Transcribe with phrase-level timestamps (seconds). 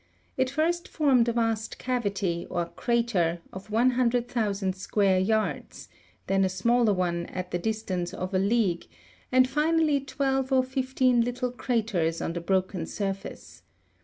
[0.35, 5.89] It first formed a vast cavity, or crater, of 100,000 square yards,
[6.25, 8.87] then a smaller one at the distance of a league,
[9.31, 13.61] and finally twelve or fifteen little craters on the broken surface.